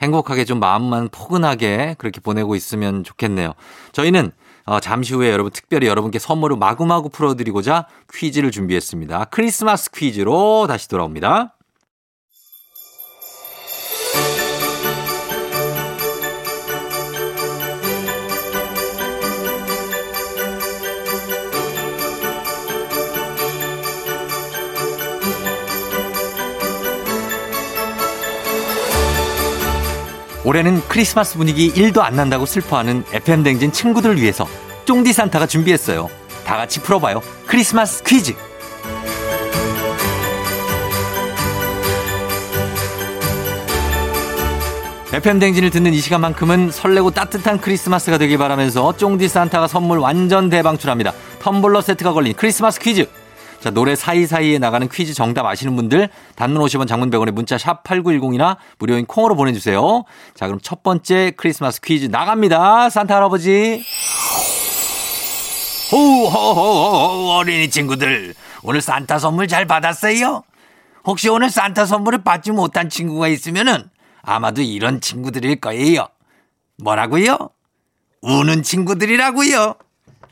행복하게 0.01 0.45
좀 0.45 0.61
마음만 0.61 1.09
포근하게 1.11 1.97
그렇게 1.99 2.21
보내고 2.21 2.55
있으면 2.55 3.05
좋겠네요. 3.05 3.53
저희는 3.93 4.31
어, 4.67 4.79
잠시 4.79 5.15
후에 5.15 5.31
여러분 5.33 5.51
특별히 5.53 5.89
여러분께 5.89 6.19
선물을 6.19 6.57
마구마구 6.57 7.11
풀어드리고자 7.11 7.87
퀴즈를 8.15 8.53
준비했습니다. 8.53 9.27
크리스마스 9.27 9.91
퀴즈로 9.91 10.67
다시 10.69 10.89
돌아옵니다. 10.89 11.55
올해는 30.51 30.83
크리스마스 30.89 31.39
분위기 31.39 31.73
1도 31.73 32.01
안 32.01 32.17
난다고 32.17 32.45
슬퍼하는 32.45 33.05
FM댕진 33.13 33.71
친구들을 33.71 34.21
위해서 34.21 34.49
쫑디 34.85 35.13
산타가 35.13 35.47
준비했어요. 35.47 36.11
다 36.45 36.57
같이 36.57 36.81
풀어봐요. 36.81 37.23
크리스마스 37.47 38.03
퀴즈. 38.03 38.35
FM댕진을 45.13 45.71
듣는 45.71 45.95
이 45.95 46.01
시간만큼은 46.01 46.73
설레고 46.73 47.13
따뜻한 47.13 47.61
크리스마스가 47.61 48.19
되길 48.19 48.39
바라면서 48.39 48.97
쫑디 48.97 49.29
산타가 49.29 49.69
선물 49.69 49.99
완전 49.99 50.49
대방출합니다. 50.49 51.13
텀블러 51.39 51.81
세트가 51.81 52.13
걸린 52.13 52.35
크리스마스 52.35 52.81
퀴즈. 52.81 53.07
자, 53.61 53.71
노래 53.71 53.95
사이사이에 53.95 54.59
나가는 54.59 54.89
퀴즈 54.89 55.13
정답 55.13 55.45
아시는 55.45 55.77
분들 55.77 56.09
단문 56.35 56.63
50원 56.63 56.89
장문 56.89 57.11
100원에 57.11 57.31
문자 57.31 57.59
샵 57.59 57.85
8910이나 57.85 58.57
무료인 58.79 59.05
콩으로 59.05 59.37
보내주세요. 59.37 60.05
자, 60.35 60.47
그럼 60.47 60.61
첫 60.63 60.83
번째 60.83 61.33
크리스마스 61.37 61.81
퀴즈 61.83 62.07
나갑니다. 62.07 62.89
산타 62.89 63.17
할아버지. 63.17 63.85
호호호호 65.93 67.33
어린이 67.33 67.69
친구들 67.69 68.35
오늘 68.63 68.81
산타 68.81 69.19
선물 69.19 69.47
잘 69.49 69.67
받았어요? 69.67 70.43
혹시 71.05 71.29
오늘 71.29 71.51
산타 71.51 71.85
선물을 71.85 72.23
받지 72.23 72.53
못한 72.53 72.89
친구가 72.89 73.29
있으면은 73.29 73.91
아마도 74.23 74.63
이런 74.63 75.01
친구들일 75.01 75.57
거예요. 75.61 76.07
뭐라고요? 76.79 77.51
우는 78.23 78.63
친구들이라고요? 78.63 79.75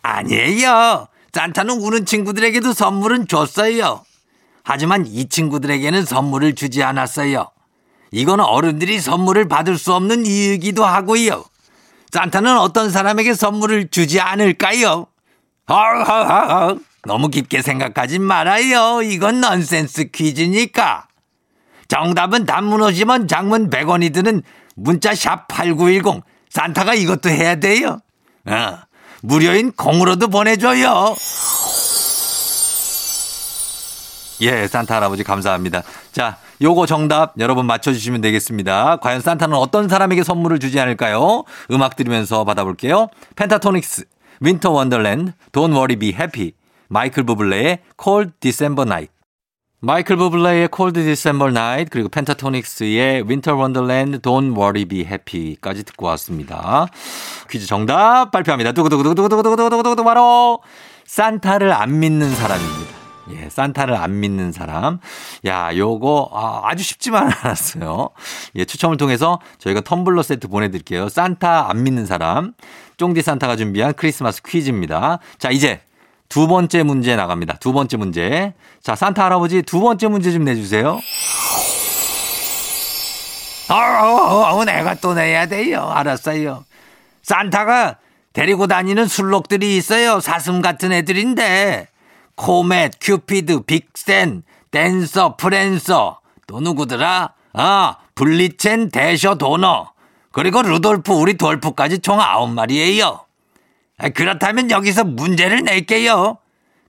아니에요. 0.03 1.09
산타는 1.39 1.77
우는 1.77 2.05
친구들에게도 2.05 2.73
선물은 2.73 3.29
줬어요. 3.29 4.05
하지만 4.65 5.07
이 5.07 5.29
친구들에게는 5.29 6.05
선물을 6.05 6.57
주지 6.57 6.83
않았어요. 6.83 7.49
이건 8.11 8.41
어른들이 8.41 8.99
선물을 8.99 9.47
받을 9.47 9.79
수 9.79 9.95
없는 9.95 10.27
이유이기도 10.27 10.85
하고요. 10.85 11.45
산타는 12.11 12.59
어떤 12.59 12.91
사람에게 12.91 13.35
선물을 13.35 13.91
주지 13.91 14.19
않을까요? 14.19 15.07
너무 17.07 17.29
깊게 17.29 17.63
생각하지 17.63 18.19
말아요. 18.19 19.03
이건 19.03 19.41
넌센스 19.41 20.11
퀴즈니까. 20.11 21.07
정답은 21.87 22.47
단문 22.47 22.81
50원 22.81 23.29
장문 23.29 23.71
100원이 23.71 24.13
드는 24.13 24.43
문자 24.75 25.15
샵 25.15 25.47
8910. 25.47 26.21
산타가 26.51 26.95
이것도 26.95 27.31
해야 27.31 27.55
돼요. 27.55 28.01
어, 28.45 28.79
무료인 29.23 29.73
콩으로도 29.73 30.29
보내줘요. 30.29 31.17
예, 34.41 34.67
산타 34.69 34.97
할아버지 34.97 35.25
감사합니다. 35.25 35.83
자, 36.13 36.37
요거 36.63 36.87
정답 36.87 37.35
여러분 37.39 37.67
맞춰주시면 37.67 38.21
되겠습니다. 38.21 38.97
과연 38.97 39.21
산타는 39.21 39.57
어떤 39.57 39.89
사람에게 39.89 40.23
선물을 40.23 40.61
주지 40.61 40.79
않을까요? 40.79 41.45
음악 41.71 41.97
들으면서 41.97 42.45
받아볼게요. 42.45 43.09
펜타토닉스, 43.37 44.05
Winter 44.41 44.71
Wonderland, 44.71 45.33
Don't 45.53 45.73
Worry 45.73 45.97
Be 45.97 46.11
Happy, 46.11 46.53
마이클 46.89 47.25
부블레의 47.25 47.81
Cold 48.01 48.33
December 48.41 48.89
Night. 48.89 49.18
마이클 49.81 50.17
부블레의 50.17 50.71
Cold 50.75 51.01
December 51.01 51.53
Night 51.53 51.91
그리고 51.91 52.09
펜타토닉스의 52.09 53.23
Winter 53.23 53.57
Wonderland 53.57 54.19
Don't 54.19 54.57
Worry 54.57 54.85
Be 54.85 55.01
Happy까지 55.03 55.85
듣고 55.85 56.07
왔습니다. 56.07 56.89
퀴즈 57.49 57.67
정답 57.67 58.33
발표합니다. 58.33 58.73
두구두구두구두구두구두구두구 58.73 60.03
바로 60.03 60.61
산타를 61.07 61.73
안 61.73 62.01
믿는 62.01 62.35
사람입니다. 62.35 62.99
예, 63.31 63.49
산타를 63.51 63.95
안 63.95 64.19
믿는 64.19 64.51
사람. 64.51 64.99
야, 65.47 65.71
요거 65.77 66.31
아, 66.33 66.63
아주 66.65 66.83
쉽지만 66.83 67.31
않았어요. 67.45 68.11
예, 68.57 68.65
추첨을 68.65 68.97
통해서 68.97 69.39
저희가 69.59 69.83
텀블러 69.83 70.25
세트 70.25 70.49
보내드릴게요. 70.49 71.09
산타 71.09 71.71
안 71.71 71.85
믿는 71.85 72.05
사람. 72.05 72.55
쫑디 72.97 73.23
산타가 73.23 73.55
준비한 73.55 73.93
크리스마스 73.95 74.43
퀴즈입니다. 74.43 75.21
자, 75.39 75.51
이제 75.51 75.81
두 76.29 76.47
번째 76.47 76.83
문제 76.83 77.17
나갑니다. 77.17 77.57
두 77.59 77.73
번째 77.73 77.97
문제. 77.97 78.53
자, 78.83 78.95
산타 78.95 79.25
할아버지 79.25 79.63
두 79.63 79.81
번째 79.81 80.09
문제 80.09 80.31
좀 80.31 80.45
내주세요. 80.45 81.01
어, 83.71 83.75
어, 83.75 84.57
어, 84.57 84.65
내가 84.65 84.95
또 84.95 85.15
내야 85.15 85.47
돼요. 85.47 85.91
알았어요. 85.91 86.65
산타가 87.23 87.97
데리고 88.33 88.67
다니는 88.67 89.07
순록들이 89.07 89.77
있어요. 89.77 90.21
사슴 90.21 90.63
같은 90.63 90.93
애들인데. 90.93 91.89
코멧, 92.37 92.95
큐피드, 93.01 93.63
빅센, 93.63 94.43
댄서, 94.71 95.37
프랜서. 95.37 96.21
또 96.47 96.61
누구더라? 96.61 97.33
아, 97.55 97.97
블리첸, 98.15 98.91
대셔, 98.91 99.35
도너. 99.35 99.91
그리고 100.31 100.63
루돌프, 100.63 101.13
우리 101.13 101.37
돌프까지 101.37 101.99
총 101.99 102.21
아홉 102.21 102.51
마리예요. 102.51 103.21
아, 103.99 104.09
그렇다면 104.09 104.71
여기서 104.71 105.05
문제를 105.05 105.65
낼게요. 105.65 106.39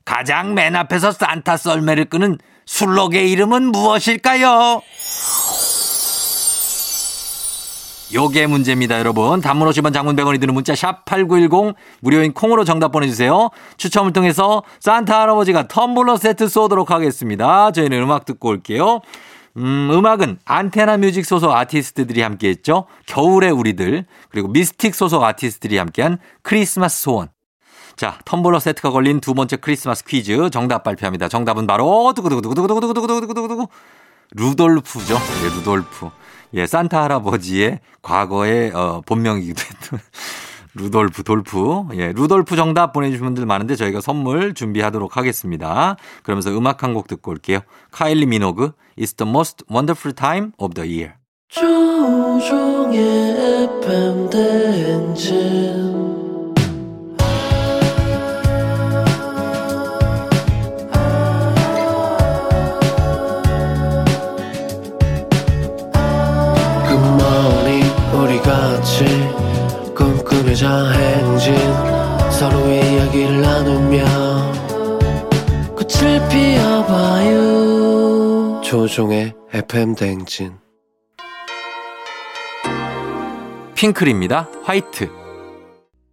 가장 0.06 0.54
맨 0.54 0.76
앞에서 0.76 1.12
산타 1.12 1.58
썰매를 1.58 2.06
끄는 2.06 2.38
술록의 2.66 3.32
이름은 3.32 3.72
무엇일까요? 3.72 4.82
요게 8.12 8.48
문제입니다, 8.48 8.98
여러분. 8.98 9.40
단문 9.40 9.70
50원 9.70 9.94
장문 9.94 10.16
100원이 10.16 10.40
드는 10.42 10.54
문자 10.54 10.74
샵 10.74 11.06
8910 11.06 11.76
무료인 12.02 12.34
콩으로 12.34 12.64
정답 12.64 12.92
보내주세요. 12.92 13.50
추첨을 13.78 14.14
통해서 14.14 14.64
산타 14.80 15.22
할아버지가 15.22 15.68
텀블러 15.68 16.18
세트 16.18 16.48
쏘도록 16.48 16.90
하겠습니다. 16.90 17.72
저희는 17.72 18.02
음악 18.02 18.26
듣고 18.26 18.50
올게요. 18.50 19.02
음, 19.58 19.90
음악은 19.92 20.40
안테나 20.46 20.98
뮤직 20.98 21.26
소속 21.26 21.52
아티스트들이 21.52 22.22
함께 22.22 22.50
했죠. 22.50 22.86
겨울의 23.08 23.52
우리들, 23.52 24.06
그리고 24.30 24.48
미스틱 24.48 24.96
소속 24.96 25.24
아티스트들이 25.24 25.78
함께한 25.78 26.20
크리스마스 26.42 27.02
소원. 27.02 27.30
자, 27.96 28.18
텀블러 28.26 28.60
세트가 28.60 28.92
걸린 28.92 29.20
두 29.20 29.34
번째 29.34 29.58
크리스마스 29.58 30.06
퀴즈 30.06 30.50
정답 30.52 30.84
발표합니다. 30.84 31.28
정답은 31.28 31.68
바로 31.68 32.14
두구두구두구두구두구두구두구두구두구 32.16 33.68
루돌프죠. 34.32 35.16
예, 35.44 35.50
루돌프. 35.58 36.10
예, 36.54 36.66
산타 36.66 37.04
할아버지의 37.04 37.80
과거의 38.02 38.72
어, 38.74 39.02
본명이기도 39.06 39.62
했던 39.62 40.00
루돌프, 40.80 41.24
돌프. 41.24 41.84
예, 41.96 42.12
루돌프 42.14 42.56
정답 42.56 42.94
보내주신 42.94 43.26
분들 43.26 43.46
많은데 43.46 43.76
저희가 43.76 44.02
선물 44.02 44.54
준비하도록 44.54 45.18
하겠습니다. 45.18 45.96
그러면서 46.24 46.50
음악 46.58 46.84
한 46.84 46.94
곡 46.94 47.08
듣고 47.08 47.32
올게요. 47.32 47.60
카일리 47.92 48.26
미노그, 48.26 48.72
It's 48.98 49.16
the 49.18 49.30
most 49.30 49.64
wonderful 49.70 50.14
time 50.16 50.52
of 50.58 50.74
the 50.74 50.90
year. 50.90 51.14
조우종의 51.50 53.00
FM 53.84 54.30
대행진 54.30 55.89
조종의 78.70 79.34
FM 79.52 79.96
대행진 79.96 80.54
핑클입니다. 83.74 84.48
White. 84.62 85.10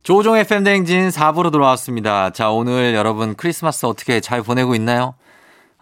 조우종 0.03 0.39
FM 0.39 0.65
대행진 0.65 1.11
4부로 1.11 1.53
돌아왔습니다. 1.53 2.31
자, 2.31 2.49
오늘 2.51 2.95
여러분 2.95 3.35
크리스마스 3.35 3.85
어떻게 3.85 4.21
잘 4.21 4.41
보내고 4.41 4.75
있나요? 4.75 5.17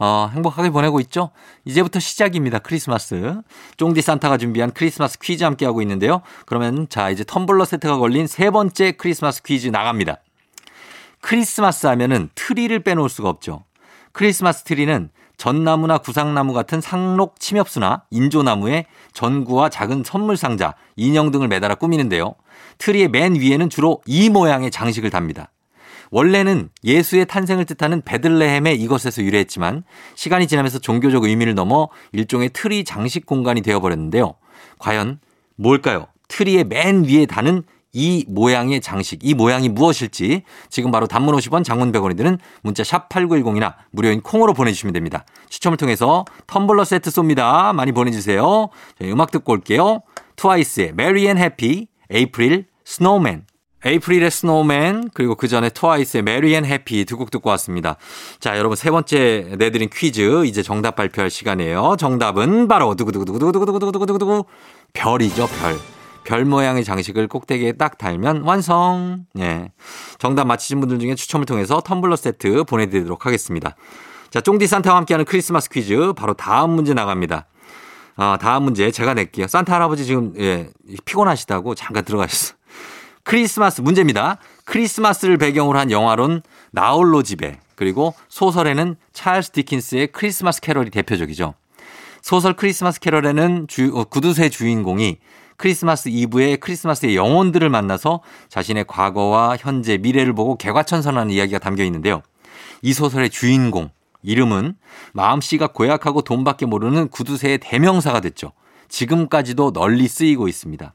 어, 0.01 0.29
행복하게 0.35 0.71
보내고 0.71 0.99
있죠? 0.99 1.31
이제부터 1.65 2.01
시작입니다. 2.01 2.59
크리스마스. 2.59 3.41
쫑디 3.77 4.03
산타가 4.03 4.37
준비한 4.37 4.73
크리스마스 4.73 5.21
퀴즈 5.21 5.45
함께 5.45 5.67
하고 5.67 5.81
있는데요. 5.81 6.23
그러면 6.45 6.89
자, 6.89 7.09
이제 7.09 7.23
텀블러 7.23 7.67
세트가 7.67 7.99
걸린 7.99 8.27
세 8.27 8.51
번째 8.51 8.91
크리스마스 8.99 9.45
퀴즈 9.45 9.69
나갑니다. 9.69 10.17
크리스마스 11.21 11.87
하면은 11.87 12.31
트리를 12.35 12.77
빼놓을 12.81 13.09
수가 13.09 13.29
없죠. 13.29 13.63
크리스마스 14.11 14.65
트리는 14.65 15.11
전나무나 15.37 15.99
구상나무 15.99 16.53
같은 16.53 16.81
상록 16.81 17.41
침엽수나 17.41 18.05
인조나무에 18.11 18.87
전구와 19.13 19.69
작은 19.69 20.05
선물 20.05 20.37
상자, 20.37 20.75
인형 20.97 21.31
등을 21.31 21.49
매달아 21.49 21.77
꾸미는데요. 21.77 22.35
트리의 22.79 23.09
맨 23.09 23.35
위에는 23.35 23.71
주로 23.71 24.01
이 24.07 24.29
모양의 24.29 24.71
장식을 24.71 25.11
답니다. 25.11 25.51
원래는 26.11 26.71
예수의 26.85 27.27
탄생을 27.27 27.65
뜻하는 27.65 28.03
베들레헴의 28.03 28.77
이것에서 28.77 29.23
유래했지만 29.23 29.85
시간이 30.15 30.47
지나면서 30.47 30.79
종교적 30.79 31.25
의미를 31.25 31.55
넘어 31.55 31.89
일종의 32.13 32.51
트리 32.53 32.85
장식 32.85 33.27
공간이 33.27 33.63
되어버렸는데요. 33.63 34.35
과연 34.79 35.19
뭘까요? 35.57 36.07
트리의 36.29 36.65
맨 36.65 37.05
위에 37.05 37.27
다는 37.27 37.65
이 37.95 38.25
모양의 38.29 38.81
장식, 38.83 39.21
이 39.23 39.33
모양이 39.35 39.69
무엇일지 39.71 40.43
지금 40.69 40.91
바로 40.91 41.07
단문 41.07 41.35
50원 41.37 41.65
장문 41.65 41.93
100원이 41.93 42.17
드는 42.17 42.39
문자 42.63 42.85
샵 42.85 43.09
8910이나 43.09 43.75
무료인 43.93 44.21
콩으로 44.21 44.53
보내주시면 44.53 44.93
됩니다. 44.93 45.25
추첨을 45.49 45.79
통해서 45.79 46.25
텀블러 46.47 46.85
세트 46.85 47.11
쏩니다. 47.11 47.73
많이 47.75 47.93
보내주세요. 47.93 48.69
저희 48.99 49.11
음악 49.11 49.31
듣고 49.31 49.53
올게요. 49.53 50.03
트와이스의 50.37 50.89
Merry 50.89 51.23
and 51.27 51.41
Happy, 51.41 51.87
에이프릴, 52.11 52.67
Snowman. 52.85 53.47
에이프릴의 53.87 54.31
Snowman 54.31 55.11
그리고 55.13 55.35
그 55.35 55.47
전에 55.47 55.69
트와이스의 55.69 56.23
Merry 56.23 56.55
and 56.55 56.65
Happy 56.65 57.05
두 57.05 57.19
곡 57.19 57.31
듣고 57.31 57.51
왔습니다. 57.51 57.97
자 58.41 58.57
여러분 58.57 58.77
세 58.77 58.91
번째 58.91 59.57
내드린 59.59 59.91
퀴즈 59.93 60.47
이제 60.47 60.63
정답 60.63 60.97
발표할 60.97 61.29
시간이에요. 61.31 61.97
정답은 61.99 62.67
바로 62.67 62.95
두구두구두구두구두구두구두구두구 62.95 64.47
별이죠 64.95 65.47
별. 65.61 65.94
별 66.25 66.45
모양의 66.45 66.85
장식을 66.85 67.29
꼭대기에 67.29 67.73
딱 67.73 67.99
달면 67.99 68.43
완성. 68.43 69.27
예. 69.39 69.71
정답 70.19 70.47
맞히신 70.47 70.81
분들 70.81 70.99
중에 70.99 71.15
추첨을 71.15 71.47
통해서 71.47 71.81
텀블러 71.81 72.17
세트 72.17 72.65
보내드리도록 72.65 73.27
하겠습니다. 73.27 73.77
자, 74.31 74.41
쫑디 74.41 74.67
산타와 74.67 74.97
함께하는 74.97 75.25
크리스마스 75.25 75.69
퀴즈 75.71 76.13
바로 76.15 76.35
다음 76.35 76.71
문제 76.71 76.93
나갑니다. 76.95 77.47
아, 78.17 78.39
다음 78.41 78.65
문제 78.65 78.91
제가 78.91 79.15
낼게요. 79.15 79.47
산타 79.47 79.75
할아버지 79.75 80.05
지금 80.05 80.35
예, 80.39 80.71
피곤하시다고 81.05 81.75
잠깐 81.75 82.05
들어가셨어. 82.05 82.55
크리스마스 83.23 83.81
문제입니다. 83.81 84.39
크리스마스를 84.65 85.39
배경으로 85.39 85.79
한 85.79 85.91
영화론 85.91 86.43
나홀로 86.73 87.23
집에 87.23 87.59
그리고 87.75 88.15
소설에는 88.29 88.97
찰스 89.13 89.53
디킨스의 89.53 90.09
크리스마스 90.09 90.61
캐럴이 90.61 90.91
대표적이죠. 90.91 91.55
소설 92.23 92.55
크리스마스 92.55 93.01
캐럴에는 93.01 93.67
주, 93.69 93.93
어, 93.95 94.05
구두쇠 94.05 94.49
주인공이 94.49 95.19
크리스마스 95.57 96.09
이브에 96.09 96.57
크리스마스의 96.57 97.17
영혼들을 97.17 97.69
만나서 97.69 98.21
자신의 98.49 98.85
과거와 98.87 99.57
현재, 99.59 99.99
미래를 99.99 100.33
보고 100.33 100.57
개과천선하는 100.57 101.33
이야기가 101.33 101.59
담겨 101.59 101.85
있는데요. 101.85 102.23
이 102.83 102.93
소설의 102.93 103.31
주인공 103.31 103.91
이름은 104.23 104.75
마음씨가 105.13 105.69
고약하고 105.69 106.23
돈밖에 106.23 106.67
모르는 106.67 107.09
구두쇠의 107.09 107.59
대명사가 107.59 108.21
됐죠. 108.21 108.53
지금까지도 108.89 109.73
널리 109.73 110.09
쓰이고 110.09 110.49
있습니다. 110.49 110.95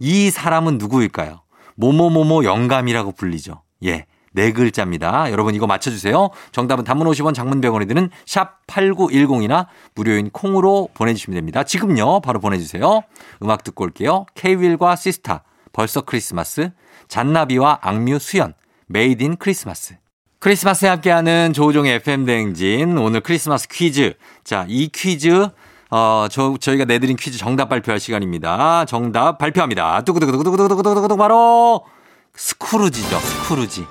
이 0.00 0.30
사람은 0.30 0.78
누구일까요? 0.78 1.40
모모모모 1.76 2.44
영감이라고 2.44 3.12
불리죠. 3.12 3.62
예. 3.84 4.06
네 4.36 4.52
글자입니다. 4.52 5.32
여러분 5.32 5.54
이거 5.54 5.66
맞춰주세요. 5.66 6.28
정답은 6.52 6.84
단문 6.84 7.06
50원 7.08 7.32
장문 7.34 7.62
100원이 7.62 7.88
드는 7.88 8.10
샵 8.26 8.66
8910이나 8.66 9.66
무료인 9.94 10.28
콩으로 10.28 10.90
보내주시면 10.92 11.36
됩니다. 11.36 11.64
지금요. 11.64 12.20
바로 12.20 12.38
보내주세요. 12.38 13.00
음악 13.42 13.64
듣고 13.64 13.84
올게요. 13.84 14.26
케이윌과 14.34 14.94
시스타 14.96 15.42
벌써 15.72 16.02
크리스마스 16.02 16.70
잔나비와 17.08 17.78
악뮤 17.80 18.18
수연 18.18 18.52
Made 18.88 19.22
in 19.24 19.36
Christmas 19.38 19.96
크리스마스에 20.38 20.90
함께하는 20.90 21.54
조우종의 21.54 21.94
FM대행진 21.94 22.98
오늘 22.98 23.20
크리스마스 23.22 23.66
퀴즈 23.68 24.14
자 24.44 24.66
이 24.68 24.88
퀴즈 24.92 25.48
어, 25.90 26.26
저, 26.30 26.56
저희가 26.60 26.84
내드린 26.84 27.16
퀴즈 27.16 27.38
정답 27.38 27.70
발표할 27.70 27.98
시간입니다. 28.00 28.84
정답 28.84 29.38
발표합니다. 29.38 30.02
뚜구두구두구두구두구두구두구 30.02 31.16
바로 31.16 31.86
스크루지죠. 32.34 33.18
스크루지. 33.18 33.86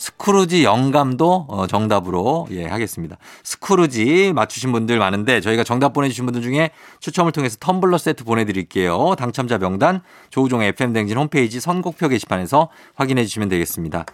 스크루지 0.00 0.64
영감도 0.64 1.44
어, 1.46 1.66
정답으로 1.66 2.48
예 2.52 2.64
하겠습니다. 2.64 3.18
스크루지 3.44 4.32
맞추신 4.34 4.72
분들 4.72 4.98
많은데 4.98 5.42
저희가 5.42 5.62
정답 5.62 5.92
보내주신 5.92 6.24
분들 6.24 6.40
중에 6.40 6.70
추첨을 7.00 7.32
통해서 7.32 7.58
텀블러 7.58 7.98
세트 7.98 8.24
보내드릴게요. 8.24 9.14
당첨자 9.18 9.58
명단 9.58 10.00
조우종의 10.30 10.68
FM 10.70 10.94
댕진 10.94 11.18
홈페이지 11.18 11.60
선곡표 11.60 12.08
게시판에서 12.08 12.70
확인해 12.94 13.24
주시면 13.24 13.50
되겠습니다. 13.50 14.06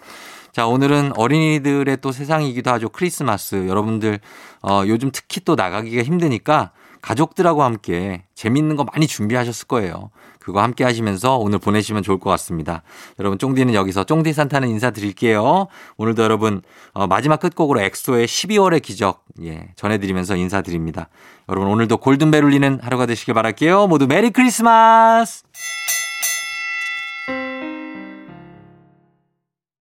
자, 0.51 0.67
오늘은 0.67 1.13
어린이들의 1.17 1.99
또 2.01 2.11
세상이기도 2.11 2.69
하죠. 2.73 2.89
크리스마스. 2.89 3.69
여러분들, 3.69 4.19
어, 4.63 4.83
요즘 4.87 5.11
특히 5.13 5.41
또 5.45 5.55
나가기가 5.55 6.03
힘드니까 6.03 6.73
가족들하고 7.07 7.63
함께 7.63 8.25
재밌는 8.35 8.75
거 8.75 8.83
많이 8.83 9.07
준비하셨을 9.07 9.69
거예요. 9.69 10.11
그거 10.41 10.61
함께 10.61 10.83
하시면서 10.83 11.37
오늘 11.37 11.61
보내시면 11.61 12.03
좋을 12.03 12.19
것 12.19 12.31
같습니다. 12.31 12.83
여러분, 13.21 13.39
쫑디는 13.39 13.75
여기서 13.75 14.03
쫑디 14.05 14.33
산타는 14.33 14.69
인사드릴게요. 14.69 15.69
오늘도 15.99 16.25
여러분, 16.25 16.63
어, 16.95 17.07
마지막 17.07 17.39
끝곡으로 17.39 17.81
엑소의 17.81 18.27
12월의 18.27 18.83
기적, 18.83 19.25
예, 19.45 19.69
전해드리면서 19.77 20.35
인사드립니다. 20.35 21.09
여러분, 21.49 21.71
오늘도 21.71 21.99
골든벨 21.99 22.43
울리는 22.43 22.81
하루가 22.83 23.07
되시길 23.07 23.35
바랄게요. 23.35 23.87
모두 23.87 24.09
메리 24.09 24.31
크리스마스! 24.31 25.45